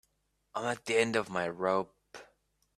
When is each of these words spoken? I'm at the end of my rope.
I'm 0.55 0.65
at 0.65 0.85
the 0.85 0.97
end 0.97 1.15
of 1.15 1.29
my 1.29 1.47
rope. 1.47 1.93